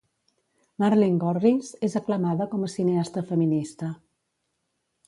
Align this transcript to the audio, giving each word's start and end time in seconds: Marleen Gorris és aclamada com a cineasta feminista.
Marleen 0.83 1.19
Gorris 1.25 1.69
és 1.89 1.99
aclamada 2.01 2.49
com 2.55 2.67
a 2.69 2.71
cineasta 2.79 3.25
feminista. 3.33 3.93